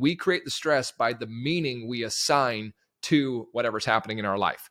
We 0.00 0.16
create 0.16 0.46
the 0.46 0.50
stress 0.50 0.90
by 0.90 1.12
the 1.12 1.26
meaning 1.26 1.86
we 1.86 2.04
assign 2.04 2.72
to 3.02 3.48
whatever's 3.52 3.84
happening 3.84 4.18
in 4.18 4.24
our 4.24 4.38
life. 4.38 4.70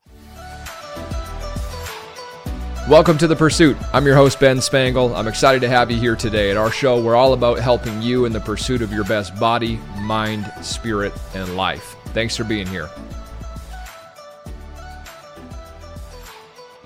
Welcome 2.89 3.19
to 3.19 3.27
The 3.27 3.35
Pursuit. 3.35 3.77
I'm 3.93 4.07
your 4.07 4.15
host, 4.15 4.39
Ben 4.39 4.59
Spangle. 4.59 5.15
I'm 5.15 5.27
excited 5.27 5.61
to 5.61 5.69
have 5.69 5.91
you 5.91 5.99
here 5.99 6.15
today. 6.15 6.49
At 6.49 6.57
our 6.57 6.71
show, 6.71 6.99
we're 6.99 7.15
all 7.15 7.33
about 7.33 7.59
helping 7.59 8.01
you 8.01 8.25
in 8.25 8.33
the 8.33 8.39
pursuit 8.39 8.81
of 8.81 8.91
your 8.91 9.03
best 9.03 9.39
body, 9.39 9.79
mind, 9.99 10.51
spirit, 10.63 11.13
and 11.35 11.55
life. 11.55 11.95
Thanks 12.05 12.35
for 12.35 12.43
being 12.43 12.65
here. 12.65 12.89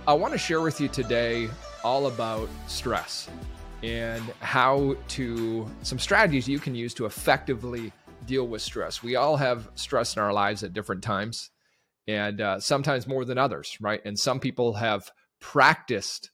I 0.06 0.12
want 0.12 0.34
to 0.34 0.38
share 0.38 0.60
with 0.60 0.82
you 0.82 0.90
today 0.90 1.50
all 1.82 2.08
about 2.08 2.50
stress 2.68 3.30
and 3.84 4.22
how 4.42 4.98
to, 5.08 5.72
some 5.82 5.98
strategies 5.98 6.46
you 6.46 6.60
can 6.60 6.76
use 6.76 6.94
to 6.96 7.06
effectively 7.06 7.94
deal 8.26 8.48
with 8.48 8.62
stress. 8.62 9.04
We 9.04 9.16
all 9.16 9.38
have 9.38 9.70
stress 9.76 10.16
in 10.16 10.22
our 10.22 10.34
lives 10.34 10.64
at 10.64 10.74
different 10.74 11.04
times 11.04 11.52
and 12.08 12.42
uh, 12.42 12.60
sometimes 12.60 13.08
more 13.08 13.26
than 13.26 13.38
others, 13.38 13.78
right? 13.80 14.02
And 14.04 14.18
some 14.18 14.40
people 14.40 14.74
have 14.74 15.10
practiced 15.40 16.32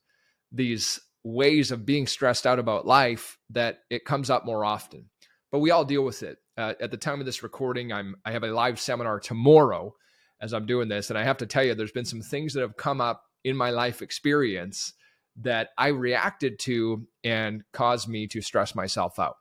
these 0.52 1.00
ways 1.24 1.72
of 1.72 1.86
being 1.86 2.08
stressed 2.08 2.48
out 2.48 2.60
about 2.60 2.88
life 2.88 3.38
that 3.50 3.80
it 3.90 4.06
comes 4.06 4.30
up 4.30 4.46
more 4.46 4.66
often. 4.66 5.10
But 5.52 5.60
we 5.60 5.72
all 5.72 5.86
deal 5.86 6.04
with 6.04 6.24
it. 6.24 6.38
Uh, 6.58 6.74
at 6.80 6.92
the 6.92 6.98
time 6.98 7.20
of 7.20 7.26
this 7.26 7.44
recording, 7.44 7.92
I'm 7.92 8.16
I 8.26 8.32
have 8.32 8.44
a 8.44 8.52
live 8.52 8.80
seminar 8.80 9.20
tomorrow 9.20 9.94
as 10.42 10.54
I'm 10.54 10.66
doing 10.66 10.88
this, 10.88 11.10
and 11.10 11.20
I 11.20 11.24
have 11.24 11.38
to 11.38 11.46
tell 11.46 11.64
you, 11.64 11.74
there's 11.76 11.92
been 11.92 12.06
some 12.06 12.22
things 12.22 12.54
that 12.54 12.62
have 12.62 12.78
come 12.78 13.02
up 13.02 13.24
in 13.44 13.56
my 13.56 13.72
life 13.72 14.02
experience 14.02 14.94
that 15.42 15.70
I 15.78 15.88
reacted 15.88 16.60
to 16.60 17.08
and 17.24 17.64
caused 17.74 18.08
me 18.08 18.28
to 18.28 18.42
stress 18.42 18.76
myself 18.76 19.20
out. 19.20 19.36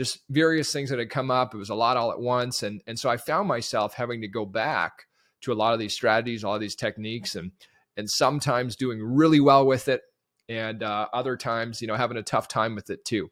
Just 0.00 0.20
various 0.30 0.72
things 0.72 0.88
that 0.88 0.98
had 0.98 1.10
come 1.10 1.30
up. 1.30 1.54
It 1.54 1.58
was 1.58 1.68
a 1.68 1.74
lot 1.74 1.98
all 1.98 2.10
at 2.10 2.18
once, 2.18 2.62
and 2.62 2.80
and 2.86 2.98
so 2.98 3.10
I 3.10 3.18
found 3.18 3.46
myself 3.48 3.92
having 3.92 4.22
to 4.22 4.28
go 4.28 4.46
back 4.46 5.04
to 5.42 5.52
a 5.52 5.54
lot 5.54 5.74
of 5.74 5.78
these 5.78 5.92
strategies, 5.92 6.42
a 6.42 6.48
lot 6.48 6.54
of 6.54 6.62
these 6.62 6.74
techniques, 6.74 7.36
and 7.36 7.52
and 7.98 8.08
sometimes 8.08 8.76
doing 8.76 9.02
really 9.02 9.40
well 9.40 9.66
with 9.66 9.88
it 9.88 10.00
and 10.48 10.82
uh, 10.82 11.06
other 11.12 11.36
times 11.36 11.82
you 11.82 11.86
know 11.86 11.96
having 11.96 12.16
a 12.16 12.22
tough 12.22 12.48
time 12.48 12.74
with 12.74 12.88
it 12.88 13.04
too. 13.04 13.30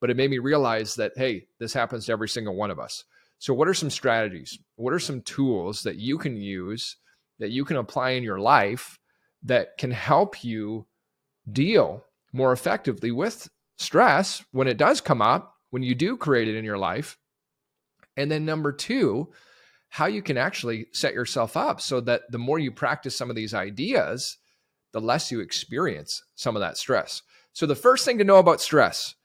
But 0.00 0.08
it 0.08 0.16
made 0.16 0.30
me 0.30 0.38
realize 0.38 0.94
that 0.94 1.12
hey 1.16 1.48
this 1.58 1.74
happens 1.74 2.06
to 2.06 2.12
every 2.12 2.30
single 2.30 2.56
one 2.56 2.70
of 2.70 2.80
us. 2.80 3.04
So 3.38 3.52
what 3.52 3.68
are 3.68 3.74
some 3.74 3.90
strategies? 3.90 4.58
What 4.76 4.94
are 4.94 4.98
some 4.98 5.20
tools 5.20 5.82
that 5.82 5.96
you 5.96 6.16
can 6.16 6.38
use 6.38 6.96
that 7.40 7.50
you 7.50 7.66
can 7.66 7.76
apply 7.76 8.12
in 8.12 8.22
your 8.22 8.40
life 8.40 8.98
that 9.42 9.76
can 9.76 9.90
help 9.90 10.42
you 10.42 10.86
deal 11.52 12.04
more 12.32 12.54
effectively 12.54 13.10
with 13.10 13.50
stress 13.76 14.42
when 14.52 14.66
it 14.66 14.78
does 14.78 15.02
come 15.02 15.20
up 15.20 15.55
when 15.76 15.82
you 15.82 15.94
do 15.94 16.16
create 16.16 16.48
it 16.48 16.56
in 16.56 16.64
your 16.64 16.78
life 16.78 17.18
and 18.16 18.30
then 18.30 18.46
number 18.46 18.72
two 18.72 19.30
how 19.90 20.06
you 20.06 20.22
can 20.22 20.38
actually 20.38 20.86
set 20.94 21.12
yourself 21.12 21.54
up 21.54 21.82
so 21.82 22.00
that 22.00 22.22
the 22.30 22.38
more 22.38 22.58
you 22.58 22.72
practice 22.72 23.14
some 23.14 23.28
of 23.28 23.36
these 23.36 23.52
ideas, 23.52 24.38
the 24.94 25.02
less 25.02 25.30
you 25.30 25.40
experience 25.40 26.22
some 26.34 26.56
of 26.56 26.60
that 26.60 26.78
stress. 26.78 27.20
So, 27.52 27.66
the 27.66 27.74
first 27.74 28.06
thing 28.06 28.16
to 28.16 28.24
know 28.24 28.38
about 28.38 28.62
stress, 28.62 29.16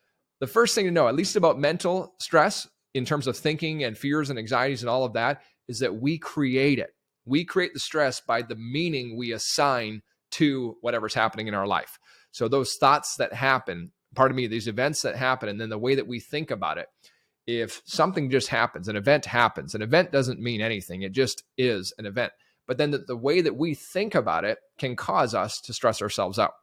the 0.41 0.45
first 0.45 0.75
thing 0.75 0.83
to 0.83 0.91
know, 0.91 1.07
at 1.07 1.15
least 1.15 1.37
about 1.37 1.57
mental 1.57 2.15
stress 2.19 2.67
in 2.93 3.05
terms 3.05 3.27
of 3.27 3.37
thinking 3.37 3.85
and 3.85 3.97
fears 3.97 4.29
and 4.29 4.37
anxieties 4.37 4.83
and 4.83 4.89
all 4.89 5.05
of 5.05 5.13
that, 5.13 5.43
is 5.69 5.79
that 5.79 6.01
we 6.01 6.17
create 6.17 6.79
it. 6.79 6.89
We 7.23 7.45
create 7.45 7.73
the 7.73 7.79
stress 7.79 8.19
by 8.19 8.41
the 8.41 8.57
meaning 8.57 9.15
we 9.15 9.31
assign 9.31 10.01
to 10.31 10.75
whatever's 10.81 11.13
happening 11.13 11.47
in 11.47 11.53
our 11.53 11.65
life. 11.65 11.97
So, 12.31 12.49
those 12.49 12.75
thoughts 12.75 13.15
that 13.19 13.31
happen, 13.31 13.93
pardon 14.15 14.35
me, 14.35 14.47
these 14.47 14.67
events 14.67 15.01
that 15.01 15.15
happen, 15.15 15.49
and 15.49 15.59
then 15.59 15.69
the 15.69 15.77
way 15.77 15.95
that 15.95 16.07
we 16.07 16.19
think 16.19 16.51
about 16.51 16.77
it 16.77 16.87
if 17.47 17.81
something 17.85 18.29
just 18.29 18.49
happens, 18.49 18.87
an 18.87 18.95
event 18.95 19.25
happens, 19.25 19.73
an 19.73 19.81
event 19.81 20.11
doesn't 20.11 20.39
mean 20.39 20.61
anything, 20.61 21.01
it 21.01 21.11
just 21.11 21.43
is 21.57 21.93
an 21.97 22.05
event. 22.05 22.31
But 22.67 22.77
then 22.77 22.91
the, 22.91 22.99
the 22.99 23.17
way 23.17 23.41
that 23.41 23.55
we 23.55 23.73
think 23.73 24.15
about 24.15 24.45
it 24.45 24.59
can 24.77 24.95
cause 24.95 25.33
us 25.33 25.59
to 25.61 25.73
stress 25.73 26.01
ourselves 26.01 26.39
out. 26.39 26.53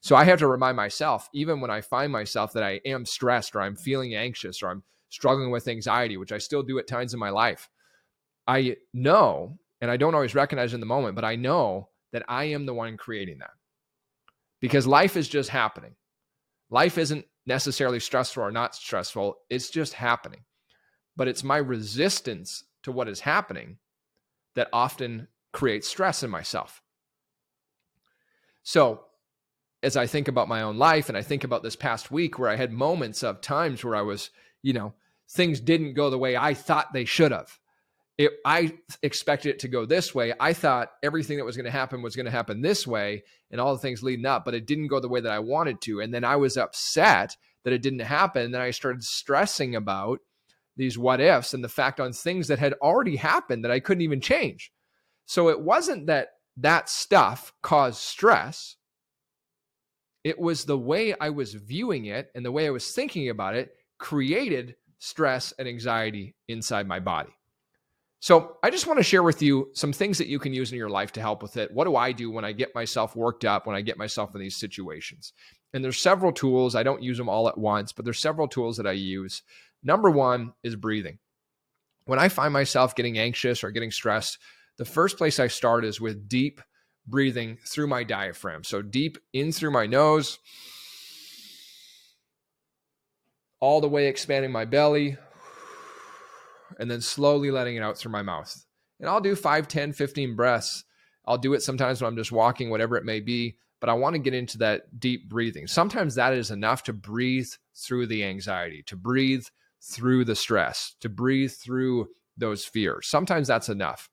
So 0.00 0.16
I 0.16 0.24
have 0.24 0.38
to 0.40 0.48
remind 0.48 0.76
myself, 0.76 1.28
even 1.34 1.60
when 1.60 1.70
I 1.70 1.80
find 1.80 2.12
myself 2.12 2.52
that 2.54 2.62
I 2.62 2.80
am 2.84 3.04
stressed 3.04 3.54
or 3.54 3.60
I'm 3.60 3.76
feeling 3.76 4.14
anxious 4.14 4.62
or 4.62 4.70
I'm 4.70 4.82
struggling 5.10 5.50
with 5.50 5.68
anxiety, 5.68 6.16
which 6.16 6.32
I 6.32 6.38
still 6.38 6.62
do 6.62 6.78
at 6.78 6.88
times 6.88 7.14
in 7.14 7.20
my 7.20 7.30
life, 7.30 7.68
I 8.46 8.76
know, 8.92 9.58
and 9.80 9.90
I 9.90 9.96
don't 9.96 10.14
always 10.14 10.34
recognize 10.34 10.74
in 10.74 10.80
the 10.80 10.86
moment, 10.86 11.14
but 11.14 11.24
I 11.24 11.36
know 11.36 11.88
that 12.12 12.24
I 12.28 12.44
am 12.44 12.66
the 12.66 12.74
one 12.74 12.96
creating 12.96 13.38
that 13.38 13.52
because 14.60 14.86
life 14.86 15.16
is 15.16 15.28
just 15.28 15.50
happening. 15.50 15.94
Life 16.72 16.96
isn't 16.96 17.26
necessarily 17.44 18.00
stressful 18.00 18.42
or 18.42 18.50
not 18.50 18.74
stressful. 18.74 19.36
It's 19.50 19.68
just 19.68 19.92
happening. 19.92 20.40
But 21.14 21.28
it's 21.28 21.44
my 21.44 21.58
resistance 21.58 22.64
to 22.82 22.90
what 22.90 23.08
is 23.08 23.20
happening 23.20 23.76
that 24.54 24.70
often 24.72 25.28
creates 25.52 25.86
stress 25.86 26.22
in 26.22 26.30
myself. 26.30 26.80
So, 28.62 29.04
as 29.82 29.98
I 29.98 30.06
think 30.06 30.28
about 30.28 30.48
my 30.48 30.62
own 30.62 30.78
life 30.78 31.10
and 31.10 31.18
I 31.18 31.20
think 31.22 31.44
about 31.44 31.62
this 31.62 31.76
past 31.76 32.10
week 32.10 32.38
where 32.38 32.48
I 32.48 32.56
had 32.56 32.72
moments 32.72 33.22
of 33.22 33.42
times 33.42 33.84
where 33.84 33.94
I 33.94 34.02
was, 34.02 34.30
you 34.62 34.72
know, 34.72 34.94
things 35.28 35.60
didn't 35.60 35.92
go 35.92 36.08
the 36.08 36.18
way 36.18 36.38
I 36.38 36.54
thought 36.54 36.94
they 36.94 37.04
should 37.04 37.32
have 37.32 37.58
it, 38.18 38.32
I 38.44 38.74
expected 39.02 39.50
it 39.50 39.58
to 39.60 39.68
go 39.68 39.86
this 39.86 40.14
way. 40.14 40.34
I 40.38 40.52
thought 40.52 40.90
everything 41.02 41.38
that 41.38 41.44
was 41.44 41.56
going 41.56 41.64
to 41.64 41.70
happen 41.70 42.02
was 42.02 42.14
going 42.14 42.26
to 42.26 42.32
happen 42.32 42.60
this 42.60 42.86
way 42.86 43.24
and 43.50 43.60
all 43.60 43.72
the 43.72 43.80
things 43.80 44.02
leading 44.02 44.26
up, 44.26 44.44
but 44.44 44.54
it 44.54 44.66
didn't 44.66 44.88
go 44.88 45.00
the 45.00 45.08
way 45.08 45.20
that 45.20 45.32
I 45.32 45.38
wanted 45.38 45.80
to. 45.82 46.00
And 46.00 46.12
then 46.12 46.24
I 46.24 46.36
was 46.36 46.56
upset 46.56 47.36
that 47.64 47.72
it 47.72 47.82
didn't 47.82 48.00
happen. 48.00 48.42
And 48.42 48.54
then 48.54 48.60
I 48.60 48.70
started 48.70 49.02
stressing 49.02 49.74
about 49.74 50.20
these 50.76 50.98
what 50.98 51.20
ifs 51.20 51.54
and 51.54 51.64
the 51.64 51.68
fact 51.68 52.00
on 52.00 52.12
things 52.12 52.48
that 52.48 52.58
had 52.58 52.74
already 52.82 53.16
happened 53.16 53.64
that 53.64 53.70
I 53.70 53.80
couldn't 53.80 54.02
even 54.02 54.20
change. 54.20 54.72
So 55.26 55.48
it 55.48 55.60
wasn't 55.60 56.06
that 56.06 56.28
that 56.58 56.88
stuff 56.88 57.52
caused 57.62 57.98
stress. 57.98 58.76
It 60.24 60.38
was 60.38 60.64
the 60.64 60.78
way 60.78 61.14
I 61.18 61.30
was 61.30 61.54
viewing 61.54 62.06
it 62.06 62.30
and 62.34 62.44
the 62.44 62.52
way 62.52 62.66
I 62.66 62.70
was 62.70 62.90
thinking 62.90 63.28
about 63.28 63.56
it 63.56 63.74
created 63.98 64.76
stress 64.98 65.52
and 65.58 65.66
anxiety 65.66 66.36
inside 66.48 66.86
my 66.86 67.00
body. 67.00 67.32
So 68.22 68.56
I 68.62 68.70
just 68.70 68.86
want 68.86 69.00
to 69.00 69.02
share 69.02 69.24
with 69.24 69.42
you 69.42 69.70
some 69.74 69.92
things 69.92 70.16
that 70.18 70.28
you 70.28 70.38
can 70.38 70.54
use 70.54 70.70
in 70.70 70.78
your 70.78 70.88
life 70.88 71.10
to 71.14 71.20
help 71.20 71.42
with 71.42 71.56
it. 71.56 71.72
What 71.72 71.86
do 71.86 71.96
I 71.96 72.12
do 72.12 72.30
when 72.30 72.44
I 72.44 72.52
get 72.52 72.72
myself 72.72 73.16
worked 73.16 73.44
up, 73.44 73.66
when 73.66 73.74
I 73.74 73.80
get 73.80 73.98
myself 73.98 74.32
in 74.32 74.40
these 74.40 74.56
situations? 74.56 75.32
And 75.74 75.84
there's 75.84 76.00
several 76.00 76.30
tools. 76.30 76.76
I 76.76 76.84
don't 76.84 77.02
use 77.02 77.18
them 77.18 77.28
all 77.28 77.48
at 77.48 77.58
once, 77.58 77.90
but 77.90 78.04
there's 78.04 78.20
several 78.20 78.46
tools 78.46 78.76
that 78.76 78.86
I 78.86 78.92
use. 78.92 79.42
Number 79.82 80.08
one 80.08 80.52
is 80.62 80.76
breathing. 80.76 81.18
When 82.04 82.20
I 82.20 82.28
find 82.28 82.52
myself 82.52 82.94
getting 82.94 83.18
anxious 83.18 83.64
or 83.64 83.72
getting 83.72 83.90
stressed, 83.90 84.38
the 84.78 84.84
first 84.84 85.18
place 85.18 85.40
I 85.40 85.48
start 85.48 85.84
is 85.84 86.00
with 86.00 86.28
deep 86.28 86.60
breathing 87.08 87.58
through 87.66 87.88
my 87.88 88.04
diaphragm. 88.04 88.62
So 88.62 88.82
deep 88.82 89.18
in 89.32 89.50
through 89.50 89.72
my 89.72 89.86
nose, 89.86 90.38
all 93.58 93.80
the 93.80 93.88
way 93.88 94.06
expanding 94.06 94.52
my 94.52 94.64
belly, 94.64 95.16
and 96.82 96.90
then 96.90 97.00
slowly 97.00 97.52
letting 97.52 97.76
it 97.76 97.82
out 97.82 97.96
through 97.96 98.10
my 98.10 98.22
mouth. 98.22 98.66
And 98.98 99.08
I'll 99.08 99.20
do 99.20 99.36
5, 99.36 99.68
10, 99.68 99.92
15 99.92 100.34
breaths. 100.34 100.82
I'll 101.24 101.38
do 101.38 101.54
it 101.54 101.62
sometimes 101.62 102.02
when 102.02 102.08
I'm 102.08 102.16
just 102.16 102.32
walking, 102.32 102.70
whatever 102.70 102.96
it 102.96 103.04
may 103.04 103.20
be, 103.20 103.56
but 103.80 103.88
I 103.88 103.92
want 103.92 104.14
to 104.14 104.18
get 104.18 104.34
into 104.34 104.58
that 104.58 104.98
deep 104.98 105.28
breathing. 105.28 105.68
Sometimes 105.68 106.16
that 106.16 106.32
is 106.32 106.50
enough 106.50 106.82
to 106.84 106.92
breathe 106.92 107.46
through 107.76 108.08
the 108.08 108.24
anxiety, 108.24 108.82
to 108.88 108.96
breathe 108.96 109.44
through 109.80 110.24
the 110.24 110.34
stress, 110.34 110.96
to 110.98 111.08
breathe 111.08 111.52
through 111.52 112.08
those 112.36 112.64
fears. 112.64 113.06
Sometimes 113.06 113.46
that's 113.46 113.68
enough. 113.68 114.10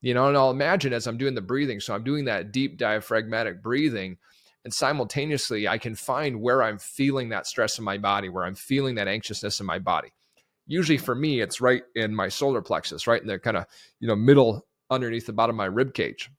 You 0.00 0.14
know, 0.14 0.28
and 0.28 0.36
I'll 0.36 0.52
imagine 0.52 0.92
as 0.92 1.08
I'm 1.08 1.18
doing 1.18 1.34
the 1.34 1.40
breathing, 1.40 1.80
so 1.80 1.92
I'm 1.92 2.04
doing 2.04 2.26
that 2.26 2.52
deep 2.52 2.78
diaphragmatic 2.78 3.64
breathing, 3.64 4.18
and 4.64 4.72
simultaneously 4.72 5.66
I 5.66 5.78
can 5.78 5.96
find 5.96 6.40
where 6.40 6.62
I'm 6.62 6.78
feeling 6.78 7.30
that 7.30 7.48
stress 7.48 7.80
in 7.80 7.84
my 7.84 7.98
body, 7.98 8.28
where 8.28 8.44
I'm 8.44 8.54
feeling 8.54 8.94
that 8.94 9.08
anxiousness 9.08 9.58
in 9.58 9.66
my 9.66 9.80
body 9.80 10.12
usually 10.66 10.98
for 10.98 11.14
me, 11.14 11.40
it's 11.40 11.60
right 11.60 11.82
in 11.94 12.14
my 12.14 12.28
solar 12.28 12.62
plexus, 12.62 13.06
right 13.06 13.20
in 13.20 13.28
the 13.28 13.38
kind 13.38 13.56
of, 13.56 13.66
you 14.00 14.08
know, 14.08 14.16
middle 14.16 14.66
underneath 14.90 15.26
the 15.26 15.32
bottom 15.32 15.54
of 15.54 15.58
my 15.58 15.66
rib 15.66 15.94
cage. 15.94 16.30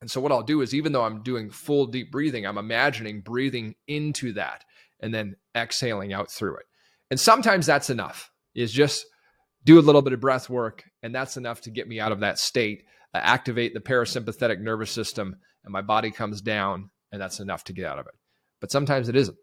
And 0.00 0.10
so 0.10 0.20
what 0.20 0.32
I'll 0.32 0.42
do 0.42 0.62
is 0.62 0.74
even 0.74 0.92
though 0.92 1.04
I'm 1.04 1.22
doing 1.22 1.50
full 1.50 1.86
deep 1.86 2.10
breathing, 2.10 2.46
I'm 2.46 2.58
imagining 2.58 3.20
breathing 3.20 3.74
into 3.86 4.32
that 4.34 4.64
and 5.00 5.12
then 5.12 5.36
exhaling 5.54 6.12
out 6.12 6.30
through 6.30 6.56
it. 6.56 6.66
And 7.10 7.20
sometimes 7.20 7.66
that's 7.66 7.90
enough. 7.90 8.30
Is 8.54 8.72
just 8.72 9.06
do 9.64 9.78
a 9.78 9.82
little 9.82 10.02
bit 10.02 10.12
of 10.12 10.20
breath 10.20 10.50
work 10.50 10.84
and 11.02 11.14
that's 11.14 11.36
enough 11.36 11.60
to 11.62 11.70
get 11.70 11.86
me 11.86 12.00
out 12.00 12.12
of 12.12 12.20
that 12.20 12.38
state, 12.38 12.84
uh, 13.14 13.18
activate 13.18 13.74
the 13.74 13.80
parasympathetic 13.80 14.58
nervous 14.58 14.90
system 14.90 15.36
and 15.64 15.72
my 15.72 15.82
body 15.82 16.10
comes 16.10 16.40
down 16.40 16.90
and 17.12 17.20
that's 17.20 17.40
enough 17.40 17.64
to 17.64 17.72
get 17.72 17.86
out 17.86 17.98
of 17.98 18.06
it. 18.06 18.14
But 18.60 18.72
sometimes 18.72 19.08
it 19.08 19.16
isn't. 19.16 19.36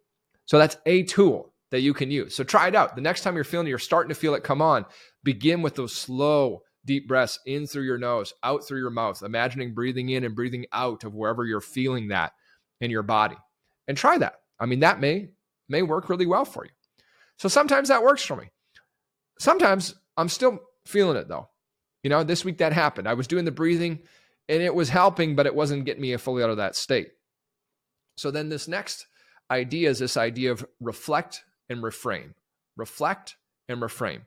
So 0.45 0.57
that's 0.57 0.77
a 0.85 1.03
tool 1.03 1.53
that 1.71 1.81
you 1.81 1.93
can 1.93 2.11
use. 2.11 2.35
So 2.35 2.43
try 2.43 2.67
it 2.67 2.75
out. 2.75 2.95
The 2.95 3.01
next 3.01 3.21
time 3.21 3.35
you're 3.35 3.43
feeling 3.43 3.67
you're 3.67 3.79
starting 3.79 4.09
to 4.09 4.15
feel 4.15 4.35
it 4.35 4.43
come 4.43 4.61
on, 4.61 4.85
begin 5.23 5.61
with 5.61 5.75
those 5.75 5.93
slow, 5.93 6.61
deep 6.85 7.07
breaths 7.07 7.39
in 7.45 7.67
through 7.67 7.83
your 7.83 7.97
nose, 7.97 8.33
out 8.43 8.65
through 8.65 8.79
your 8.79 8.89
mouth, 8.89 9.21
imagining 9.21 9.73
breathing 9.73 10.09
in 10.09 10.23
and 10.23 10.35
breathing 10.35 10.65
out 10.71 11.03
of 11.03 11.13
wherever 11.13 11.45
you're 11.45 11.61
feeling 11.61 12.07
that 12.09 12.31
in 12.79 12.89
your 12.89 13.03
body. 13.03 13.37
And 13.87 13.97
try 13.97 14.17
that. 14.17 14.35
I 14.59 14.65
mean, 14.65 14.79
that 14.81 14.99
may 14.99 15.29
may 15.69 15.81
work 15.81 16.09
really 16.09 16.25
well 16.25 16.45
for 16.45 16.63
you. 16.65 16.71
So 17.37 17.49
sometimes 17.49 17.89
that 17.89 18.03
works 18.03 18.23
for 18.23 18.35
me. 18.35 18.49
Sometimes 19.39 19.95
I'm 20.15 20.29
still 20.29 20.59
feeling 20.85 21.17
it 21.17 21.27
though. 21.27 21.49
You 22.03 22.09
know, 22.09 22.23
this 22.23 22.45
week 22.45 22.59
that 22.59 22.73
happened. 22.73 23.07
I 23.07 23.13
was 23.15 23.27
doing 23.27 23.45
the 23.45 23.51
breathing 23.51 23.99
and 24.47 24.61
it 24.61 24.73
was 24.73 24.89
helping, 24.89 25.35
but 25.35 25.45
it 25.45 25.55
wasn't 25.55 25.85
getting 25.85 26.01
me 26.01 26.15
fully 26.17 26.43
out 26.43 26.49
of 26.49 26.57
that 26.57 26.75
state. 26.75 27.09
So 28.15 28.31
then 28.31 28.49
this 28.49 28.67
next 28.67 29.05
idea 29.51 29.89
is 29.89 29.99
this 29.99 30.17
idea 30.17 30.51
of 30.51 30.65
reflect 30.79 31.43
and 31.69 31.83
reframe. 31.83 32.33
Reflect 32.75 33.35
and 33.67 33.81
reframe. 33.81 34.21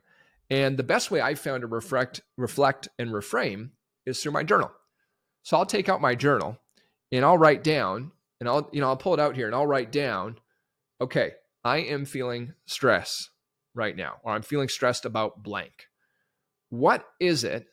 And 0.50 0.76
the 0.76 0.82
best 0.82 1.10
way 1.10 1.20
I've 1.20 1.38
found 1.38 1.60
to 1.60 1.66
reflect, 1.66 2.20
reflect 2.36 2.88
and 2.98 3.10
reframe 3.10 3.70
is 4.04 4.22
through 4.22 4.32
my 4.32 4.42
journal. 4.42 4.72
So 5.42 5.56
I'll 5.56 5.66
take 5.66 5.88
out 5.88 6.00
my 6.00 6.14
journal 6.14 6.58
and 7.12 7.24
I'll 7.24 7.38
write 7.38 7.64
down, 7.64 8.12
and 8.40 8.48
I'll, 8.48 8.68
you 8.72 8.80
know, 8.80 8.88
I'll 8.88 8.96
pull 8.96 9.14
it 9.14 9.20
out 9.20 9.36
here 9.36 9.46
and 9.46 9.54
I'll 9.54 9.66
write 9.66 9.92
down, 9.92 10.38
okay, 11.00 11.32
I 11.64 11.78
am 11.78 12.04
feeling 12.04 12.54
stress 12.66 13.28
right 13.74 13.94
now, 13.96 14.16
or 14.22 14.32
I'm 14.32 14.42
feeling 14.42 14.68
stressed 14.68 15.04
about 15.04 15.42
blank. 15.42 15.88
What 16.68 17.06
is 17.20 17.44
it 17.44 17.66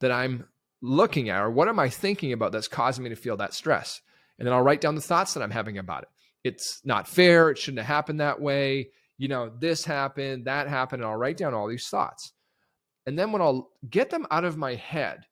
that 0.00 0.12
I'm 0.12 0.48
looking 0.80 1.28
at, 1.28 1.42
or 1.42 1.50
what 1.50 1.68
am 1.68 1.78
I 1.78 1.88
thinking 1.88 2.32
about 2.32 2.52
that's 2.52 2.68
causing 2.68 3.04
me 3.04 3.10
to 3.10 3.16
feel 3.16 3.36
that 3.36 3.54
stress? 3.54 4.00
And 4.38 4.46
then 4.46 4.52
I'll 4.52 4.62
write 4.62 4.80
down 4.80 4.94
the 4.94 5.00
thoughts 5.00 5.34
that 5.34 5.42
I'm 5.42 5.50
having 5.50 5.78
about 5.78 6.02
it. 6.02 6.08
It's 6.44 6.80
not 6.84 7.08
fair. 7.08 7.50
It 7.50 7.58
shouldn't 7.58 7.80
have 7.80 7.94
happened 7.94 8.20
that 8.20 8.40
way. 8.40 8.90
You 9.18 9.28
know, 9.28 9.50
this 9.58 9.84
happened, 9.84 10.46
that 10.46 10.68
happened. 10.68 11.02
And 11.02 11.10
I'll 11.10 11.16
write 11.16 11.36
down 11.36 11.54
all 11.54 11.68
these 11.68 11.88
thoughts. 11.88 12.32
And 13.06 13.18
then 13.18 13.32
when 13.32 13.42
I'll 13.42 13.70
get 13.88 14.10
them 14.10 14.26
out 14.30 14.44
of 14.44 14.56
my 14.56 14.74
head 14.74 15.26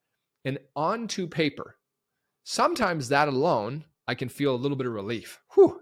and 0.45 0.59
onto 0.75 1.27
paper, 1.27 1.77
sometimes 2.45 3.09
that 3.09 3.29
alone, 3.29 3.85
I 4.07 4.15
can 4.15 4.29
feel 4.29 4.55
a 4.55 4.57
little 4.57 4.77
bit 4.77 4.87
of 4.87 4.93
relief. 4.93 5.41
Whew. 5.55 5.81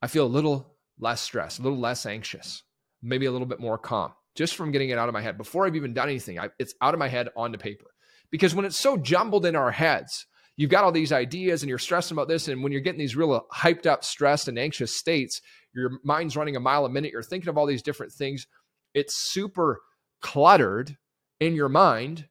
I 0.00 0.06
feel 0.06 0.26
a 0.26 0.28
little 0.28 0.76
less 0.98 1.20
stressed, 1.20 1.58
a 1.58 1.62
little 1.62 1.78
less 1.78 2.06
anxious, 2.06 2.62
maybe 3.02 3.26
a 3.26 3.32
little 3.32 3.46
bit 3.46 3.60
more 3.60 3.78
calm 3.78 4.12
just 4.38 4.54
from 4.54 4.70
getting 4.70 4.90
it 4.90 4.98
out 4.98 5.08
of 5.08 5.12
my 5.12 5.20
head 5.20 5.36
before 5.36 5.66
I've 5.66 5.74
even 5.74 5.92
done 5.92 6.08
anything. 6.08 6.38
I, 6.38 6.50
it's 6.60 6.72
out 6.80 6.94
of 6.94 7.00
my 7.00 7.08
head 7.08 7.28
onto 7.36 7.58
paper. 7.58 7.86
Because 8.30 8.54
when 8.54 8.64
it's 8.64 8.78
so 8.78 8.96
jumbled 8.96 9.44
in 9.44 9.56
our 9.56 9.72
heads, 9.72 10.27
you've 10.58 10.70
got 10.70 10.84
all 10.84 10.92
these 10.92 11.12
ideas 11.12 11.62
and 11.62 11.70
you're 11.70 11.78
stressing 11.78 12.16
about 12.16 12.28
this. 12.28 12.48
And 12.48 12.62
when 12.62 12.72
you're 12.72 12.82
getting 12.82 12.98
these 12.98 13.16
real 13.16 13.46
hyped 13.54 13.86
up, 13.86 14.04
stressed, 14.04 14.48
and 14.48 14.58
anxious 14.58 14.94
states, 14.94 15.40
your 15.72 15.92
mind's 16.04 16.36
running 16.36 16.56
a 16.56 16.60
mile 16.60 16.84
a 16.84 16.90
minute. 16.90 17.12
You're 17.12 17.22
thinking 17.22 17.48
of 17.48 17.56
all 17.56 17.64
these 17.64 17.82
different 17.82 18.12
things. 18.12 18.46
It's 18.92 19.14
super 19.30 19.80
cluttered 20.20 20.98
in 21.38 21.54
your 21.54 21.68
mind. 21.68 22.28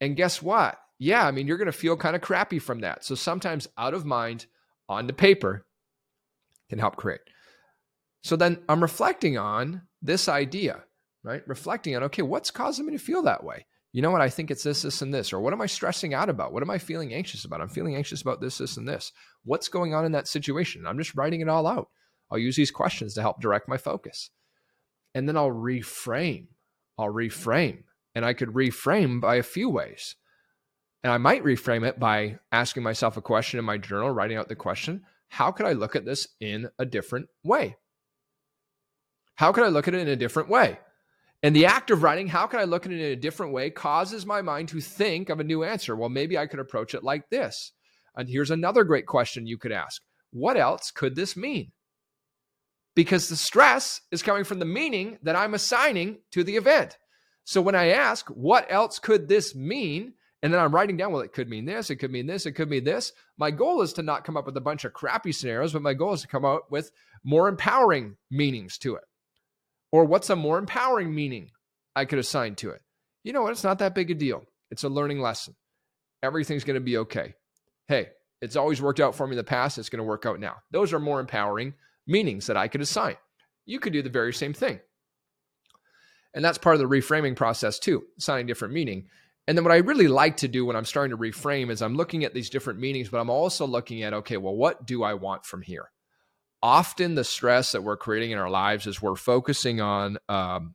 And 0.00 0.16
guess 0.16 0.42
what? 0.42 0.78
Yeah, 0.98 1.24
I 1.24 1.30
mean, 1.30 1.46
you're 1.46 1.58
going 1.58 1.66
to 1.66 1.72
feel 1.72 1.96
kind 1.96 2.16
of 2.16 2.22
crappy 2.22 2.58
from 2.58 2.80
that. 2.80 3.04
So 3.04 3.14
sometimes 3.14 3.68
out 3.78 3.94
of 3.94 4.04
mind 4.04 4.46
onto 4.88 5.14
paper 5.14 5.64
can 6.68 6.80
help 6.80 6.96
create. 6.96 7.20
So 8.24 8.34
then 8.34 8.58
I'm 8.68 8.82
reflecting 8.82 9.38
on 9.38 9.82
this 10.02 10.28
idea, 10.28 10.82
right? 11.22 11.46
Reflecting 11.46 11.94
on, 11.94 12.02
okay, 12.04 12.22
what's 12.22 12.50
causing 12.50 12.86
me 12.86 12.92
to 12.92 12.98
feel 12.98 13.22
that 13.22 13.44
way? 13.44 13.66
You 13.92 14.02
know 14.02 14.10
what? 14.10 14.20
I 14.20 14.28
think 14.28 14.50
it's 14.50 14.62
this, 14.62 14.82
this, 14.82 15.02
and 15.02 15.12
this. 15.12 15.32
Or 15.32 15.40
what 15.40 15.52
am 15.52 15.60
I 15.60 15.66
stressing 15.66 16.14
out 16.14 16.28
about? 16.28 16.52
What 16.52 16.62
am 16.62 16.70
I 16.70 16.78
feeling 16.78 17.12
anxious 17.12 17.44
about? 17.44 17.60
I'm 17.60 17.68
feeling 17.68 17.96
anxious 17.96 18.22
about 18.22 18.40
this, 18.40 18.58
this, 18.58 18.76
and 18.76 18.86
this. 18.86 19.12
What's 19.44 19.68
going 19.68 19.94
on 19.94 20.04
in 20.04 20.12
that 20.12 20.28
situation? 20.28 20.86
I'm 20.86 20.98
just 20.98 21.16
writing 21.16 21.40
it 21.40 21.48
all 21.48 21.66
out. 21.66 21.88
I'll 22.30 22.38
use 22.38 22.54
these 22.54 22.70
questions 22.70 23.14
to 23.14 23.20
help 23.20 23.40
direct 23.40 23.68
my 23.68 23.76
focus. 23.76 24.30
And 25.14 25.28
then 25.28 25.36
I'll 25.36 25.50
reframe. 25.50 26.46
I'll 26.96 27.12
reframe. 27.12 27.82
And 28.14 28.24
I 28.24 28.32
could 28.32 28.50
reframe 28.50 29.20
by 29.20 29.36
a 29.36 29.42
few 29.42 29.68
ways. 29.68 30.14
And 31.02 31.12
I 31.12 31.18
might 31.18 31.42
reframe 31.42 31.86
it 31.86 31.98
by 31.98 32.38
asking 32.52 32.82
myself 32.82 33.16
a 33.16 33.22
question 33.22 33.58
in 33.58 33.64
my 33.64 33.78
journal, 33.78 34.10
writing 34.10 34.36
out 34.36 34.48
the 34.48 34.54
question 34.54 35.02
How 35.28 35.50
could 35.50 35.66
I 35.66 35.72
look 35.72 35.96
at 35.96 36.04
this 36.04 36.28
in 36.40 36.68
a 36.78 36.84
different 36.84 37.28
way? 37.42 37.76
How 39.34 39.52
could 39.52 39.64
I 39.64 39.68
look 39.68 39.88
at 39.88 39.94
it 39.94 40.00
in 40.00 40.08
a 40.08 40.16
different 40.16 40.48
way? 40.48 40.78
And 41.42 41.56
the 41.56 41.66
act 41.66 41.90
of 41.90 42.02
writing, 42.02 42.26
how 42.26 42.46
can 42.46 42.60
I 42.60 42.64
look 42.64 42.84
at 42.84 42.92
it 42.92 43.00
in 43.00 43.12
a 43.12 43.16
different 43.16 43.52
way, 43.52 43.70
causes 43.70 44.26
my 44.26 44.42
mind 44.42 44.68
to 44.68 44.80
think 44.80 45.30
of 45.30 45.40
a 45.40 45.44
new 45.44 45.64
answer. 45.64 45.96
Well, 45.96 46.10
maybe 46.10 46.36
I 46.36 46.46
could 46.46 46.60
approach 46.60 46.94
it 46.94 47.02
like 47.02 47.30
this. 47.30 47.72
And 48.14 48.28
here's 48.28 48.50
another 48.50 48.84
great 48.84 49.06
question 49.06 49.46
you 49.46 49.56
could 49.56 49.72
ask 49.72 50.02
What 50.30 50.56
else 50.56 50.90
could 50.90 51.16
this 51.16 51.36
mean? 51.36 51.72
Because 52.94 53.28
the 53.28 53.36
stress 53.36 54.02
is 54.10 54.22
coming 54.22 54.44
from 54.44 54.58
the 54.58 54.64
meaning 54.66 55.18
that 55.22 55.36
I'm 55.36 55.54
assigning 55.54 56.18
to 56.32 56.44
the 56.44 56.56
event. 56.56 56.98
So 57.44 57.62
when 57.62 57.74
I 57.74 57.88
ask, 57.88 58.28
What 58.28 58.66
else 58.70 58.98
could 58.98 59.28
this 59.28 59.54
mean? 59.54 60.14
And 60.42 60.52
then 60.52 60.60
I'm 60.60 60.74
writing 60.74 60.96
down, 60.96 61.12
well, 61.12 61.20
it 61.20 61.34
could 61.34 61.50
mean 61.50 61.66
this, 61.66 61.90
it 61.90 61.96
could 61.96 62.10
mean 62.10 62.26
this, 62.26 62.46
it 62.46 62.52
could 62.52 62.70
mean 62.70 62.84
this. 62.84 63.12
My 63.36 63.50
goal 63.50 63.82
is 63.82 63.92
to 63.94 64.02
not 64.02 64.24
come 64.24 64.38
up 64.38 64.46
with 64.46 64.56
a 64.56 64.60
bunch 64.62 64.86
of 64.86 64.94
crappy 64.94 65.32
scenarios, 65.32 65.74
but 65.74 65.82
my 65.82 65.92
goal 65.92 66.14
is 66.14 66.22
to 66.22 66.28
come 66.28 66.46
up 66.46 66.70
with 66.70 66.92
more 67.22 67.46
empowering 67.46 68.16
meanings 68.30 68.78
to 68.78 68.94
it. 68.94 69.04
Or 69.92 70.04
what's 70.04 70.30
a 70.30 70.36
more 70.36 70.58
empowering 70.58 71.14
meaning 71.14 71.50
I 71.96 72.04
could 72.04 72.18
assign 72.18 72.54
to 72.56 72.70
it? 72.70 72.82
You 73.24 73.32
know 73.32 73.42
what? 73.42 73.52
It's 73.52 73.64
not 73.64 73.80
that 73.80 73.94
big 73.94 74.10
a 74.10 74.14
deal. 74.14 74.44
It's 74.70 74.84
a 74.84 74.88
learning 74.88 75.20
lesson. 75.20 75.54
Everything's 76.22 76.64
going 76.64 76.74
to 76.74 76.80
be 76.80 76.98
okay. 76.98 77.34
Hey, 77.88 78.08
it's 78.40 78.56
always 78.56 78.80
worked 78.80 79.00
out 79.00 79.14
for 79.14 79.26
me 79.26 79.32
in 79.32 79.36
the 79.36 79.44
past. 79.44 79.78
It's 79.78 79.88
going 79.88 79.98
to 79.98 80.04
work 80.04 80.26
out 80.26 80.40
now. 80.40 80.56
Those 80.70 80.92
are 80.92 81.00
more 81.00 81.20
empowering 81.20 81.74
meanings 82.06 82.46
that 82.46 82.56
I 82.56 82.68
could 82.68 82.80
assign. 82.80 83.16
You 83.66 83.80
could 83.80 83.92
do 83.92 84.02
the 84.02 84.10
very 84.10 84.32
same 84.32 84.52
thing. 84.52 84.80
And 86.34 86.44
that's 86.44 86.58
part 86.58 86.76
of 86.76 86.80
the 86.80 86.86
reframing 86.86 87.36
process 87.36 87.78
too, 87.78 88.04
assigning 88.18 88.46
different 88.46 88.74
meaning. 88.74 89.08
And 89.48 89.58
then 89.58 89.64
what 89.64 89.72
I 89.72 89.78
really 89.78 90.06
like 90.06 90.36
to 90.38 90.48
do 90.48 90.64
when 90.64 90.76
I'm 90.76 90.84
starting 90.84 91.10
to 91.10 91.20
reframe 91.20 91.70
is 91.70 91.82
I'm 91.82 91.96
looking 91.96 92.24
at 92.24 92.34
these 92.34 92.50
different 92.50 92.78
meanings, 92.78 93.08
but 93.08 93.18
I'm 93.18 93.30
also 93.30 93.66
looking 93.66 94.02
at, 94.02 94.14
okay, 94.14 94.36
well, 94.36 94.54
what 94.54 94.86
do 94.86 95.02
I 95.02 95.14
want 95.14 95.44
from 95.44 95.62
here? 95.62 95.90
Often 96.62 97.14
the 97.14 97.24
stress 97.24 97.72
that 97.72 97.82
we're 97.82 97.96
creating 97.96 98.32
in 98.32 98.38
our 98.38 98.50
lives 98.50 98.86
is 98.86 99.00
we're 99.00 99.16
focusing 99.16 99.80
on 99.80 100.18
um, 100.28 100.74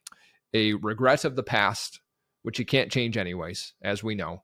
a 0.54 0.74
regret 0.74 1.26
of 1.26 1.36
the 1.36 1.44
past, 1.44 2.00
which 2.44 2.60
you 2.60 2.66
can't 2.66 2.92
change 2.92 3.18
anyways, 3.18 3.74
as 3.82 4.04
we 4.04 4.16
know, 4.16 4.44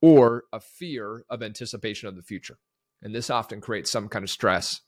or 0.00 0.44
a 0.52 0.60
fear 0.60 1.24
of 1.28 1.42
anticipation 1.42 2.08
of 2.08 2.16
the 2.16 2.22
future. 2.22 2.58
And 3.02 3.14
this 3.14 3.30
often 3.30 3.60
creates 3.60 3.90
some 3.90 4.08
kind 4.08 4.22
of 4.22 4.30
stress 4.30 4.80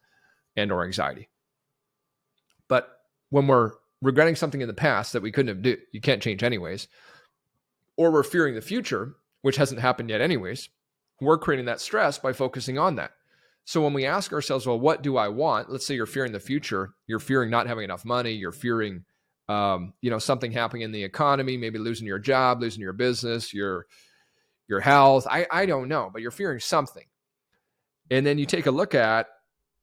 and 0.56 0.70
or 0.70 0.84
anxiety. 0.84 1.28
But 2.69 2.88
when 3.31 3.46
we're 3.46 3.72
regretting 4.00 4.37
something 4.37 4.60
in 4.60 4.69
the 4.69 4.75
past 4.75 5.12
that 5.12 5.22
we 5.22 5.32
couldn't 5.32 5.54
have 5.54 5.62
do, 5.62 5.76
you 5.93 6.00
can't 6.00 6.22
change 6.22 6.43
anyways, 6.43 6.88
or 7.96 8.10
we're 8.10 8.22
fearing 8.22 8.54
the 8.54 8.60
future, 8.60 9.14
which 9.43 9.56
hasn't 9.56 9.81
happened 9.81 10.10
yet 10.10 10.20
anyways, 10.20 10.69
we're 11.20 11.38
creating 11.38 11.66
that 11.66 11.81
stress 11.81 12.19
by 12.19 12.32
focusing 12.32 12.78
on 12.78 12.96
that. 12.96 13.12
So 13.64 13.82
when 13.82 13.93
we 13.93 14.06
ask 14.06 14.32
ourselves, 14.32 14.67
well, 14.67 14.79
what 14.79 15.03
do 15.03 15.17
I 15.17 15.29
want? 15.29 15.70
Let's 15.70 15.87
say 15.87 15.94
you're 15.94 16.06
fearing 16.06 16.32
the 16.32 16.41
future, 16.41 16.94
you're 17.06 17.20
fearing 17.20 17.50
not 17.50 17.67
having 17.67 17.85
enough 17.85 18.05
money, 18.05 18.32
you're 18.32 18.53
fearing, 18.53 19.05
um, 19.49 19.94
you 20.00 20.11
know, 20.11 20.19
something 20.19 20.50
happening 20.50 20.82
in 20.82 20.93
the 20.93 21.05
economy, 21.05 21.56
maybe 21.56 21.79
losing 21.79 22.06
your 22.06 22.19
job, 22.19 22.61
losing 22.61 22.82
your 22.82 22.93
business, 22.93 23.55
your 23.55 23.87
your 24.69 24.81
health. 24.81 25.26
I 25.31 25.47
I 25.50 25.66
don't 25.66 25.88
know, 25.88 26.11
but 26.12 26.23
you're 26.23 26.31
fearing 26.31 26.61
something. 26.61 27.04
And 28.11 28.26
then 28.26 28.38
you 28.38 28.47
take 28.47 28.66
a 28.66 28.71
look 28.71 28.95
at 28.95 29.28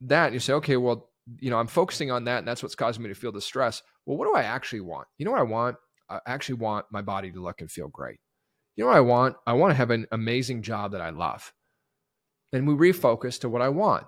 that 0.02 0.26
and 0.26 0.34
you 0.34 0.40
say, 0.40 0.54
okay, 0.54 0.78
well, 0.78 1.10
you 1.40 1.50
know, 1.50 1.58
I'm 1.58 1.68
focusing 1.68 2.12
on 2.12 2.26
that, 2.26 2.40
and 2.40 2.48
that's 2.48 2.64
what's 2.64 2.76
causing 2.76 3.04
me 3.04 3.10
to 3.10 3.16
feel 3.16 3.32
the 3.32 3.42
stress. 3.42 3.82
Well, 4.06 4.18
what 4.18 4.26
do 4.26 4.34
I 4.34 4.44
actually 4.44 4.82
want? 4.82 5.08
You 5.18 5.26
know 5.26 5.32
what 5.32 5.40
I 5.40 5.44
want? 5.44 5.78
I 6.10 6.20
actually 6.26 6.56
want 6.56 6.86
my 6.92 7.02
body 7.02 7.32
to 7.32 7.42
look 7.42 7.62
and 7.62 7.72
feel 7.72 7.88
great. 7.88 8.20
You 8.76 8.84
know 8.84 8.90
what 8.90 8.98
I 8.98 9.02
want? 9.02 9.36
I 9.46 9.54
want 9.54 9.72
to 9.72 9.76
have 9.76 9.92
an 9.92 10.08
amazing 10.12 10.64
job 10.64 10.94
that 10.94 11.02
I 11.02 11.12
love 11.12 11.54
and 12.52 12.68
we 12.68 12.92
refocus 12.92 13.40
to 13.42 13.50
what 13.50 13.62
I 13.62 13.70
want. 13.70 14.08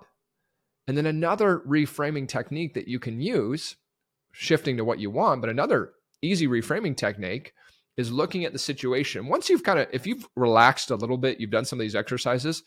And 0.86 0.96
then 0.96 1.06
another 1.06 1.62
reframing 1.66 2.26
technique 2.26 2.74
that 2.74 2.88
you 2.88 2.98
can 2.98 3.20
use, 3.20 3.76
shifting 4.32 4.76
to 4.76 4.84
what 4.84 4.98
you 4.98 5.10
want, 5.10 5.40
but 5.40 5.50
another 5.50 5.92
easy 6.22 6.46
reframing 6.46 6.96
technique 6.96 7.52
is 7.96 8.10
looking 8.10 8.44
at 8.44 8.52
the 8.52 8.58
situation. 8.58 9.28
Once 9.28 9.48
you've 9.48 9.62
kind 9.62 9.78
of, 9.78 9.88
if 9.92 10.06
you've 10.06 10.26
relaxed 10.34 10.90
a 10.90 10.96
little 10.96 11.18
bit, 11.18 11.40
you've 11.40 11.50
done 11.50 11.64
some 11.64 11.78
of 11.78 11.82
these 11.82 11.94
exercises, 11.94 12.62